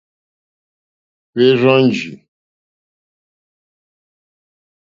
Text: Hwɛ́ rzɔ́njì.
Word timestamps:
Hwɛ́ 1.33 1.49
rzɔ́njì. 1.59 2.11